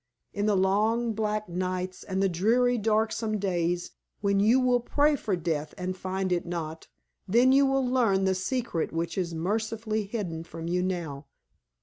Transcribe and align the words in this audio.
In 0.33 0.47
the 0.47 0.57
long 0.57 1.13
black 1.13 1.47
nights 1.47 2.03
and 2.03 2.23
the 2.23 2.27
dreary 2.27 2.79
darksome 2.79 3.37
days, 3.37 3.91
when 4.19 4.39
you 4.39 4.59
will 4.59 4.79
pray 4.79 5.15
for 5.15 5.35
death 5.35 5.75
and 5.77 5.95
find 5.95 6.31
it 6.31 6.43
not, 6.43 6.87
then 7.27 7.51
you 7.51 7.67
will 7.67 7.85
learn 7.85 8.25
the 8.25 8.33
secret 8.33 8.91
which 8.91 9.15
is 9.15 9.35
mercifully 9.35 10.05
hidden 10.05 10.43
from 10.43 10.67
you 10.67 10.81
now. 10.81 11.27